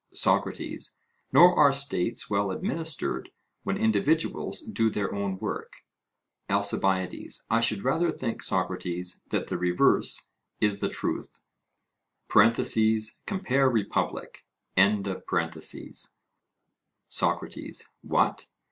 SOCRATES: 0.13 0.97
Nor 1.31 1.55
are 1.55 1.71
states 1.71 2.27
well 2.27 2.49
administered, 2.49 3.29
when 3.61 3.77
individuals 3.77 4.61
do 4.61 4.89
their 4.89 5.13
own 5.13 5.37
work? 5.37 5.73
ALCIBIADES: 6.49 7.45
I 7.51 7.59
should 7.59 7.83
rather 7.83 8.09
think, 8.11 8.41
Socrates, 8.41 9.21
that 9.29 9.45
the 9.45 9.59
reverse 9.59 10.29
is 10.59 10.79
the 10.79 10.89
truth. 10.89 11.29
(Compare 12.31 13.69
Republic.) 13.69 14.43
SOCRATES: 17.07 17.87
What! 18.01 18.47